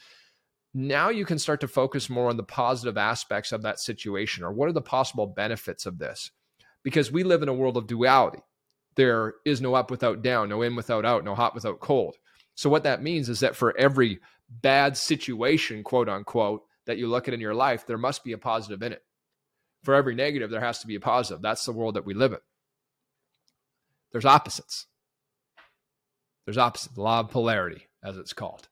now 0.74 1.10
you 1.10 1.26
can 1.26 1.40
start 1.40 1.62
to 1.62 1.68
focus 1.68 2.10
more 2.10 2.30
on 2.30 2.38
the 2.38 2.44
positive 2.44 2.98
aspects 2.98 3.52
of 3.52 3.62
that 3.64 3.80
situation 3.80 4.44
or 4.44 4.52
what 4.52 4.70
are 4.70 4.74
the 4.74 4.82
possible 4.82 5.26
benefits 5.26 5.86
of 5.86 5.98
this? 5.98 6.32
Because 6.84 7.12
we 7.12 7.24
live 7.24 7.42
in 7.42 7.50
a 7.50 7.54
world 7.54 7.78
of 7.78 7.88
duality. 7.88 8.40
There 8.96 9.36
is 9.46 9.62
no 9.62 9.74
up 9.74 9.90
without 9.90 10.22
down, 10.22 10.50
no 10.50 10.62
in 10.62 10.76
without 10.76 11.06
out, 11.06 11.24
no 11.24 11.36
hot 11.36 11.56
without 11.56 11.80
cold. 11.80 12.16
So, 12.56 12.70
what 12.70 12.84
that 12.84 13.04
means 13.04 13.28
is 13.28 13.42
that 13.42 13.56
for 13.56 13.78
every 13.78 14.20
bad 14.50 14.98
situation, 14.98 15.84
quote 15.84 16.10
unquote, 16.10 16.64
that 16.86 16.98
you 16.98 17.08
look 17.08 17.28
at 17.28 17.34
in 17.34 17.42
your 17.42 17.56
life, 17.56 17.86
there 17.86 17.98
must 17.98 18.24
be 18.24 18.32
a 18.34 18.38
positive 18.38 18.82
in 18.82 18.94
it. 18.94 19.04
For 19.84 19.94
every 19.94 20.16
negative, 20.16 20.50
there 20.50 20.62
has 20.62 20.80
to 20.80 20.88
be 20.88 20.96
a 20.96 21.00
positive. 21.00 21.42
That's 21.42 21.66
the 21.66 21.72
world 21.72 21.96
that 21.96 22.06
we 22.06 22.14
live 22.14 22.34
in. 22.34 22.40
There's 24.12 24.26
opposites. 24.26 24.88
There's 26.46 26.58
opposite, 26.58 26.96
the 26.96 27.02
law 27.02 27.22
of 27.22 27.32
polarity, 27.32 27.88
as 28.04 28.18
it's 28.18 28.34
called. 28.34 28.68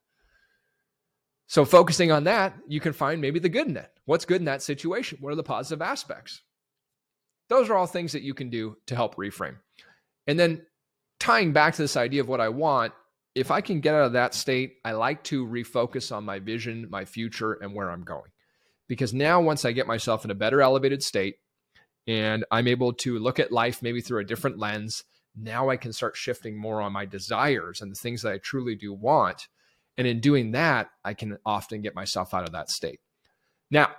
So, 1.47 1.65
focusing 1.65 2.11
on 2.11 2.23
that, 2.23 2.55
you 2.67 2.79
can 2.79 2.93
find 2.93 3.19
maybe 3.19 3.39
the 3.39 3.49
good 3.49 3.67
in 3.67 3.77
it. 3.77 3.91
What's 4.05 4.25
good 4.25 4.41
in 4.41 4.45
that 4.45 4.61
situation? 4.61 5.17
What 5.21 5.31
are 5.31 5.35
the 5.35 5.43
positive 5.43 5.81
aspects? 5.81 6.41
Those 7.49 7.69
are 7.69 7.75
all 7.75 7.87
things 7.87 8.13
that 8.13 8.23
you 8.23 8.33
can 8.33 8.49
do 8.49 8.77
to 8.87 8.95
help 8.95 9.15
reframe. 9.15 9.57
And 10.25 10.39
then 10.39 10.65
tying 11.19 11.53
back 11.53 11.75
to 11.75 11.81
this 11.81 11.97
idea 11.97 12.21
of 12.21 12.27
what 12.27 12.41
I 12.41 12.49
want, 12.49 12.93
if 13.35 13.51
I 13.51 13.61
can 13.61 13.79
get 13.79 13.95
out 13.95 14.05
of 14.05 14.13
that 14.13 14.33
state, 14.33 14.75
I 14.85 14.91
like 14.91 15.23
to 15.25 15.45
refocus 15.45 16.15
on 16.15 16.23
my 16.23 16.39
vision, 16.39 16.87
my 16.89 17.05
future, 17.05 17.53
and 17.53 17.73
where 17.73 17.89
I'm 17.89 18.03
going. 18.03 18.31
Because 18.87 19.13
now, 19.13 19.41
once 19.41 19.65
I 19.65 19.71
get 19.71 19.87
myself 19.87 20.25
in 20.25 20.31
a 20.31 20.35
better 20.35 20.61
elevated 20.61 21.01
state 21.01 21.37
and 22.05 22.45
I'm 22.51 22.67
able 22.67 22.93
to 22.93 23.17
look 23.17 23.39
at 23.39 23.51
life 23.51 23.81
maybe 23.81 24.01
through 24.01 24.21
a 24.21 24.25
different 24.25 24.59
lens 24.59 25.03
now 25.35 25.69
I 25.69 25.77
can 25.77 25.93
start 25.93 26.15
shifting 26.15 26.57
more 26.57 26.81
on 26.81 26.93
my 26.93 27.05
desires 27.05 27.81
and 27.81 27.91
the 27.91 27.95
things 27.95 28.21
that 28.21 28.33
I 28.33 28.37
truly 28.37 28.75
do 28.75 28.93
want. 28.93 29.47
And 29.97 30.07
in 30.07 30.19
doing 30.19 30.51
that, 30.51 30.89
I 31.03 31.13
can 31.13 31.37
often 31.45 31.81
get 31.81 31.95
myself 31.95 32.33
out 32.33 32.43
of 32.43 32.51
that 32.51 32.69
state. 32.69 32.99
Now, 33.71 33.91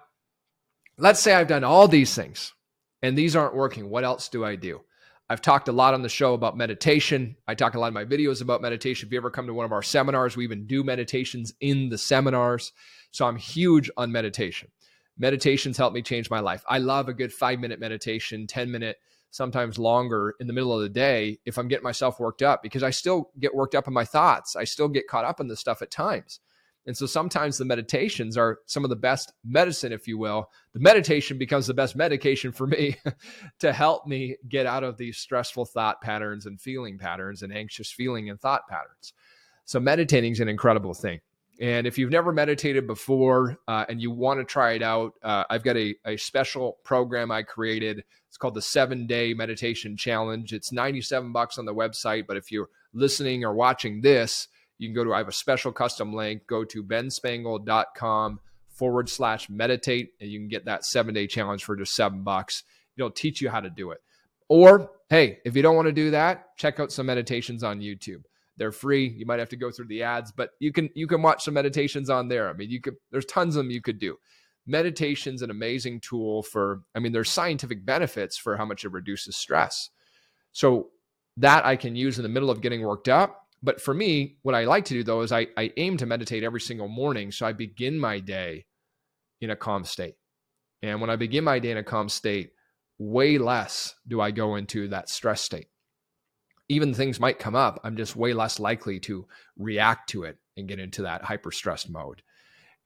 let's 0.97 1.21
say 1.21 1.35
I've 1.35 1.49
done 1.49 1.65
all 1.65 1.89
these 1.89 2.15
things 2.15 2.53
and 3.03 3.19
these 3.19 3.35
aren't 3.35 3.57
working. 3.57 3.91
What 3.91 4.05
else 4.05 4.29
do 4.29 4.45
I 4.45 4.57
do? 4.57 4.83
I've 5.31 5.41
talked 5.41 5.69
a 5.69 5.73
lot 5.73 5.95
on 5.95 6.03
the 6.03 6.09
show 6.09 6.35
about 6.35 6.57
meditation. 6.57 7.37
I 7.49 7.55
talk 7.55 7.75
a 7.75 7.81
lot 7.81 7.89
in 7.89 7.95
my 7.95 8.05
videos 8.05 8.43
about 8.43 8.61
meditation. 8.61 9.09
If 9.09 9.13
you 9.13 9.19
ever 9.19 9.31
come 9.31 9.47
to 9.47 9.55
one 9.55 9.65
of 9.65 9.73
our 9.73 9.83
seminars, 9.83 10.37
we 10.37 10.45
even 10.45 10.67
do 10.67 10.85
meditations 10.85 11.55
in 11.61 11.89
the 11.89 11.97
seminars. 11.97 12.73
So 13.11 13.27
I'm 13.27 13.37
huge 13.37 13.91
on 13.97 14.13
meditation. 14.13 14.71
Meditations 15.17 15.79
help 15.79 15.95
me 15.95 16.03
change 16.03 16.29
my 16.29 16.41
life. 16.41 16.63
I 16.69 16.79
love 16.79 17.09
a 17.09 17.15
good 17.15 17.33
five 17.33 17.59
minute 17.59 17.81
meditation, 17.81 18.47
10 18.47 18.71
minute, 18.71 18.99
sometimes 19.31 19.79
longer 19.79 20.35
in 20.41 20.47
the 20.47 20.53
middle 20.53 20.75
of 20.75 20.83
the 20.83 20.89
day 20.89 21.39
if 21.47 21.57
I'm 21.57 21.69
getting 21.69 21.85
myself 21.85 22.21
worked 22.21 22.43
up 22.43 22.63
because 22.63 22.83
I 22.83 22.91
still 22.91 23.31
get 23.41 23.55
worked 23.55 23.75
up 23.75 23.89
in 23.89 23.95
my 23.95 24.05
thoughts. 24.05 24.57
I 24.57 24.65
still 24.65 24.89
get 24.89 25.09
caught 25.09 25.25
up 25.25 25.41
in 25.41 25.49
this 25.49 25.61
stuff 25.61 25.81
at 25.81 25.91
times. 25.91 26.41
And 26.87 26.97
so 26.97 27.07
sometimes 27.07 27.57
the 27.57 27.65
meditations 27.65 28.37
are 28.37 28.59
some 28.67 28.85
of 28.85 28.91
the 28.91 28.97
best 28.97 29.33
medicine, 29.45 29.93
if 29.93 30.07
you 30.07 30.19
will. 30.19 30.51
The 30.73 30.81
meditation 30.81 31.39
becomes 31.39 31.67
the 31.67 31.75
best 31.75 31.97
medication 31.97 32.53
for 32.53 32.67
me 32.67 32.97
to 33.61 33.73
help 33.73 34.07
me 34.07 34.37
get 34.49 34.67
out 34.67 34.85
of 34.85 34.99
these 34.99 35.17
stressful 35.17 35.65
thought 35.65 36.01
patterns 36.03 36.47
and 36.47 36.61
feeling 36.61 36.99
patterns 36.99 37.43
and 37.43 37.55
anxious 37.55 37.91
feeling 37.91 38.29
and 38.29 38.41
thought 38.41 38.69
patterns. 38.69 39.15
So 39.65 39.81
meditating 39.81 40.33
is 40.33 40.41
an 40.41 40.49
incredible 40.49 40.93
thing. 40.93 41.21
And 41.61 41.87
if 41.87 41.99
you've 41.99 42.11
never 42.11 42.33
meditated 42.33 42.87
before 42.87 43.59
uh, 43.69 43.85
and 43.89 44.03
you 44.03 44.11
want 44.11 44.41
to 44.41 44.45
try 44.45 44.73
it 44.73 44.83
out, 44.83 45.15
uh, 45.23 45.45
I've 45.49 45.63
got 45.63 45.77
a, 45.77 45.95
a 46.05 46.17
special 46.17 46.79
program 46.83 47.31
I 47.31 47.43
created. 47.43 48.03
It's 48.29 48.37
called 48.37 48.55
the 48.55 48.63
Seven 48.63 49.07
Day 49.07 49.35
Meditation 49.35 49.97
Challenge. 49.97 50.53
It's 50.53 50.73
97 50.73 51.33
bucks 51.33 51.57
on 51.57 51.65
the 51.65 51.75
website, 51.75 52.27
but 52.27 52.37
if 52.37 52.51
you're 52.51 52.71
listening 52.93 53.45
or 53.45 53.55
watching 53.55 54.01
this, 54.01 54.49
you 54.79 54.89
can 54.89 54.95
go 54.95 55.05
to, 55.05 55.15
I 55.15 55.19
have 55.19 55.29
a 55.29 55.33
special 55.33 55.73
custom 55.73 56.13
link. 56.13 56.47
Go 56.47 56.65
to 56.65 56.83
benspangle.com 56.83 58.41
forward 58.69 59.09
slash 59.09 59.49
meditate, 59.49 60.11
and 60.21 60.31
you 60.31 60.39
can 60.39 60.49
get 60.49 60.65
that 60.65 60.85
seven 60.85 61.15
day 61.15 61.27
challenge 61.27 61.65
for 61.65 61.77
just 61.77 61.95
seven 61.95 62.23
bucks. 62.23 62.65
It'll 62.97 63.11
teach 63.11 63.41
you 63.41 63.51
how 63.51 63.61
to 63.61 63.71
do 63.71 63.91
it. 63.93 63.99
Or, 64.49 64.91
hey, 65.09 65.39
if 65.45 65.57
you 65.57 65.63
don't 65.63 65.77
want 65.77 65.87
to 65.87 65.93
do 65.93 66.11
that, 66.11 66.57
check 66.57 66.81
out 66.81 66.93
some 66.93 67.07
meditations 67.07 67.63
on 67.63 67.81
YouTube. 67.81 68.23
They're 68.57 68.73
free. 68.73 69.09
You 69.09 69.27
might 69.27 69.39
have 69.39 69.49
to 69.51 69.57
go 69.57 69.71
through 69.71 69.89
the 69.89 70.03
ads, 70.03 70.31
but 70.31 70.51
you 70.61 70.73
can 70.73 70.89
you 70.95 71.07
can 71.07 71.23
watch 71.23 71.45
some 71.45 71.55
meditations 71.55 72.09
on 72.09 72.29
there. 72.29 72.49
I 72.49 72.53
mean, 72.53 72.71
you 72.71 72.81
could 72.81 72.97
there's 73.11 73.25
tons 73.25 73.57
of 73.57 73.65
them 73.65 73.71
you 73.71 73.81
could 73.81 73.99
do. 73.99 74.17
Meditation's 74.67 75.43
an 75.43 75.51
amazing 75.51 76.01
tool 76.01 76.43
for 76.43 76.83
I 76.95 77.01
mean, 77.01 77.13
there's 77.13 77.31
scientific 77.31 77.85
benefits 77.85 78.37
for 78.37 78.57
how 78.57 78.65
much 78.65 78.85
it 78.85 78.93
reduces 78.93 79.37
stress. 79.37 79.91
So 80.53 80.91
that 81.39 81.67
I 81.67 81.75
can 81.75 81.97
use 81.97 82.19
in 82.19 82.23
the 82.23 82.29
middle 82.29 82.51
of 82.51 82.61
getting 82.61 82.83
worked 82.83 83.09
up 83.09 83.44
but 83.65 83.81
for 83.81 83.95
me, 83.95 84.37
what 84.43 84.55
I 84.55 84.65
like 84.65 84.85
to 84.87 84.95
do 84.95 85.03
though 85.03 85.23
is 85.23 85.33
I, 85.33 85.49
I 85.57 85.73
aim 85.79 85.97
to 85.97 86.07
meditate 86.07 86.45
every 86.45 86.61
single 86.61 86.87
morning. 86.87 87.33
So 87.33 87.47
I 87.47 87.53
begin 87.53 87.99
my 87.99 88.21
day 88.21 88.67
in 89.41 89.51
a 89.51 89.57
calm 89.57 89.85
state. 89.85 90.17
And 90.83 91.01
when 91.01 91.09
I 91.09 91.17
begin 91.17 91.45
my 91.45 91.59
day 91.59 91.71
in 91.71 91.79
a 91.79 91.83
calm 91.83 92.11
state, 92.11 92.51
way 92.99 93.39
less 93.39 93.95
do 94.07 94.21
I 94.21 94.33
go 94.33 94.57
into 94.57 94.89
that 94.89 95.09
stress 95.09 95.41
state. 95.41 95.69
Even 96.69 96.93
things 96.93 97.19
might 97.19 97.39
come 97.39 97.55
up, 97.55 97.81
I'm 97.85 97.97
just 97.97 98.17
way 98.17 98.35
less 98.35 98.61
likely 98.61 99.01
to 99.01 99.27
react 99.59 100.11
to 100.11 100.25
it 100.25 100.37
and 100.59 100.69
get 100.69 100.79
into 100.79 101.03
that 101.03 101.23
hyper 101.23 101.51
stressed 101.51 101.91
mode. 101.91 102.23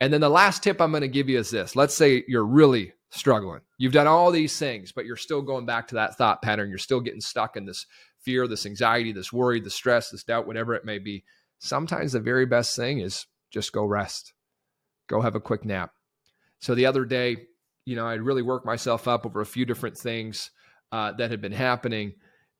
And 0.01 0.13
then 0.13 0.21
the 0.21 0.29
last 0.29 0.63
tip 0.63 0.81
I'm 0.81 0.93
going 0.93 1.01
to 1.01 1.09
give 1.09 1.29
you 1.29 1.41
is 1.41 1.51
this 1.51 1.75
let's 1.75 1.95
say 1.95 2.23
you're 2.29 2.47
really 2.47 2.93
struggling. 3.11 3.63
You've 3.79 3.93
done 3.93 4.07
all 4.07 4.31
these 4.31 4.57
things, 4.57 4.93
but 4.93 5.07
you're 5.07 5.17
still 5.17 5.43
going 5.43 5.67
back 5.67 5.89
to 5.89 5.97
that 5.97 6.17
thought 6.17 6.41
pattern. 6.41 6.69
You're 6.69 6.79
still 6.79 7.01
getting 7.01 7.21
stuck 7.21 7.57
in 7.57 7.67
this 7.67 7.85
fear, 8.29 8.47
this 8.47 8.67
anxiety, 8.67 9.11
this 9.11 9.33
worry, 9.33 9.59
the 9.59 9.71
stress, 9.71 10.11
this 10.11 10.23
doubt, 10.23 10.47
whatever 10.47 10.75
it 10.75 10.85
may 10.85 10.99
be, 10.99 11.25
sometimes 11.61 12.13
the 12.13 12.21
very 12.21 12.45
best 12.45 12.77
thing 12.77 13.01
is 13.01 13.27
just 13.51 13.73
go 13.73 13.87
rest, 13.87 14.35
go 15.09 15.23
have 15.23 15.35
a 15.35 15.41
quick 15.41 15.65
nap. 15.65 15.93
So 16.59 16.75
the 16.75 16.85
other 16.85 17.07
day, 17.07 17.39
you 17.87 17.97
know, 17.97 18.07
I'd 18.07 18.21
really 18.21 18.43
worked 18.43 18.67
myself 18.67 19.09
up 19.09 19.25
over 19.25 19.41
a 19.41 19.47
few 19.47 19.65
different 19.65 19.97
things 19.97 20.51
uh, 20.93 21.13
that 21.13 21.31
had 21.31 21.41
been 21.41 21.53
happening. 21.53 22.17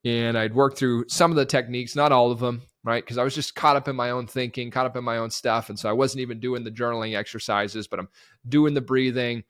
And 0.07 0.39
I'd 0.39 0.55
worked 0.55 0.79
through 0.79 1.05
some 1.09 1.31
of 1.31 1.37
the 1.37 1.45
techniques, 1.45 1.95
not 1.95 2.13
all 2.13 2.31
of 2.31 2.41
them, 2.41 2.63
right? 2.83 3.05
Because 3.05 3.19
I 3.19 3.25
was 3.25 3.35
just 3.35 3.55
caught 3.55 3.77
up 3.77 3.89
in 3.89 3.95
my 3.95 4.09
own 4.09 4.27
thinking, 4.27 4.71
caught 4.71 4.87
up 4.87 4.97
in 4.97 5.05
my 5.05 5.19
own 5.19 5.29
stuff. 5.29 5.69
And 5.69 5.79
so 5.79 5.91
I 5.91 5.93
wasn't 5.93 6.23
even 6.23 6.41
doing 6.41 6.65
the 6.65 6.71
journaling 6.71 7.15
exercises, 7.15 7.89
but 7.89 7.99
I'm 7.99 8.09
doing 8.49 8.73
the 8.73 8.81
breathing. 8.81 9.45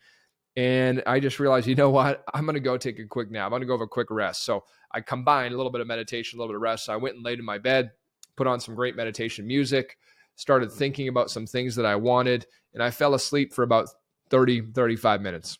And 0.58 1.04
I 1.06 1.20
just 1.20 1.38
realized, 1.38 1.68
you 1.68 1.76
know 1.76 1.90
what? 1.90 2.24
I'm 2.34 2.44
going 2.44 2.54
to 2.54 2.60
go 2.60 2.76
take 2.76 2.98
a 2.98 3.04
quick 3.04 3.30
nap. 3.30 3.44
I'm 3.44 3.50
going 3.50 3.60
to 3.60 3.66
go 3.66 3.74
have 3.74 3.80
a 3.80 3.86
quick 3.86 4.10
rest. 4.10 4.44
So 4.44 4.64
I 4.90 5.00
combined 5.00 5.54
a 5.54 5.56
little 5.56 5.70
bit 5.70 5.80
of 5.80 5.86
meditation, 5.86 6.36
a 6.36 6.42
little 6.42 6.52
bit 6.52 6.56
of 6.56 6.62
rest. 6.62 6.86
So 6.86 6.92
I 6.92 6.96
went 6.96 7.14
and 7.14 7.24
laid 7.24 7.38
in 7.38 7.44
my 7.44 7.58
bed, 7.58 7.92
put 8.34 8.48
on 8.48 8.58
some 8.58 8.74
great 8.74 8.96
meditation 8.96 9.46
music, 9.46 9.98
started 10.34 10.72
thinking 10.72 11.06
about 11.06 11.30
some 11.30 11.46
things 11.46 11.76
that 11.76 11.86
I 11.86 11.94
wanted, 11.94 12.44
and 12.74 12.82
I 12.82 12.90
fell 12.90 13.14
asleep 13.14 13.54
for 13.54 13.62
about 13.62 13.88
30, 14.30 14.72
35 14.72 15.22
minutes. 15.22 15.58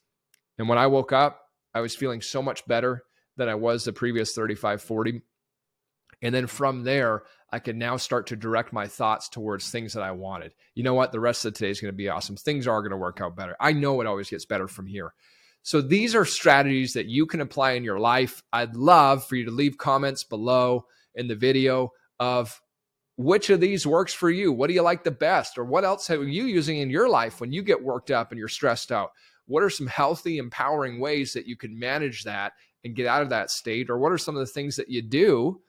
And 0.58 0.68
when 0.68 0.78
I 0.78 0.88
woke 0.88 1.12
up, 1.12 1.42
I 1.72 1.80
was 1.80 1.94
feeling 1.94 2.20
so 2.20 2.42
much 2.42 2.66
better 2.66 3.04
than 3.36 3.48
I 3.48 3.54
was 3.54 3.84
the 3.84 3.92
previous 3.92 4.34
35, 4.34 4.82
40. 4.82 5.22
And 6.22 6.34
then 6.34 6.46
from 6.46 6.82
there, 6.84 7.22
I 7.50 7.60
could 7.60 7.76
now 7.76 7.96
start 7.96 8.26
to 8.28 8.36
direct 8.36 8.72
my 8.72 8.86
thoughts 8.86 9.28
towards 9.28 9.70
things 9.70 9.92
that 9.94 10.02
I 10.02 10.10
wanted. 10.10 10.54
You 10.74 10.82
know 10.82 10.94
what? 10.94 11.12
The 11.12 11.20
rest 11.20 11.44
of 11.44 11.54
today 11.54 11.70
is 11.70 11.80
going 11.80 11.92
to 11.92 11.96
be 11.96 12.08
awesome. 12.08 12.36
Things 12.36 12.66
are 12.66 12.80
going 12.80 12.90
to 12.90 12.96
work 12.96 13.20
out 13.20 13.36
better. 13.36 13.56
I 13.60 13.72
know 13.72 14.00
it 14.00 14.06
always 14.06 14.28
gets 14.28 14.44
better 14.44 14.68
from 14.68 14.86
here. 14.86 15.14
So 15.62 15.80
these 15.80 16.14
are 16.14 16.24
strategies 16.24 16.94
that 16.94 17.06
you 17.06 17.26
can 17.26 17.40
apply 17.40 17.72
in 17.72 17.84
your 17.84 17.98
life. 17.98 18.42
I'd 18.52 18.76
love 18.76 19.26
for 19.26 19.36
you 19.36 19.44
to 19.44 19.50
leave 19.50 19.78
comments 19.78 20.24
below 20.24 20.86
in 21.14 21.28
the 21.28 21.34
video 21.34 21.92
of 22.18 22.60
which 23.16 23.50
of 23.50 23.60
these 23.60 23.86
works 23.86 24.14
for 24.14 24.30
you. 24.30 24.52
What 24.52 24.68
do 24.68 24.74
you 24.74 24.82
like 24.82 25.04
the 25.04 25.10
best? 25.10 25.58
Or 25.58 25.64
what 25.64 25.84
else 25.84 26.08
are 26.10 26.22
you 26.22 26.44
using 26.44 26.78
in 26.78 26.90
your 26.90 27.08
life 27.08 27.40
when 27.40 27.52
you 27.52 27.62
get 27.62 27.82
worked 27.82 28.10
up 28.10 28.30
and 28.30 28.38
you're 28.38 28.48
stressed 28.48 28.92
out? 28.92 29.10
What 29.46 29.62
are 29.62 29.70
some 29.70 29.86
healthy, 29.86 30.38
empowering 30.38 31.00
ways 31.00 31.32
that 31.32 31.46
you 31.46 31.56
can 31.56 31.78
manage 31.78 32.24
that 32.24 32.52
and 32.84 32.94
get 32.94 33.06
out 33.06 33.22
of 33.22 33.30
that 33.30 33.50
state? 33.50 33.90
Or 33.90 33.98
what 33.98 34.12
are 34.12 34.18
some 34.18 34.36
of 34.36 34.40
the 34.40 34.52
things 34.52 34.76
that 34.76 34.88
you 34.88 35.02
do 35.02 35.60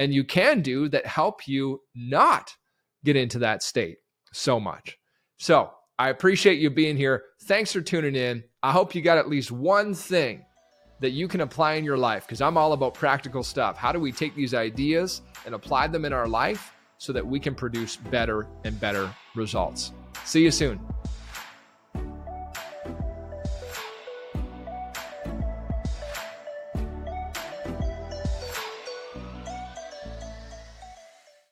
and 0.00 0.14
you 0.14 0.24
can 0.24 0.62
do 0.62 0.88
that 0.88 1.06
help 1.06 1.46
you 1.46 1.82
not 1.94 2.54
get 3.04 3.16
into 3.16 3.38
that 3.38 3.62
state 3.62 3.98
so 4.32 4.58
much. 4.58 4.98
So 5.36 5.70
I 5.98 6.08
appreciate 6.08 6.58
you 6.58 6.70
being 6.70 6.96
here. 6.96 7.22
Thanks 7.42 7.72
for 7.72 7.82
tuning 7.82 8.16
in. 8.16 8.42
I 8.62 8.72
hope 8.72 8.94
you 8.94 9.02
got 9.02 9.18
at 9.18 9.28
least 9.28 9.52
one 9.52 9.94
thing 9.94 10.44
that 11.00 11.10
you 11.10 11.28
can 11.28 11.42
apply 11.42 11.74
in 11.74 11.84
your 11.84 11.98
life 11.98 12.26
because 12.26 12.40
I'm 12.40 12.56
all 12.56 12.72
about 12.72 12.94
practical 12.94 13.42
stuff. 13.42 13.76
How 13.76 13.92
do 13.92 14.00
we 14.00 14.10
take 14.10 14.34
these 14.34 14.54
ideas 14.54 15.20
and 15.44 15.54
apply 15.54 15.86
them 15.88 16.06
in 16.06 16.14
our 16.14 16.26
life 16.26 16.72
so 16.96 17.12
that 17.12 17.26
we 17.26 17.38
can 17.38 17.54
produce 17.54 17.96
better 17.96 18.46
and 18.64 18.80
better 18.80 19.14
results? 19.34 19.92
See 20.24 20.42
you 20.42 20.50
soon. 20.50 20.80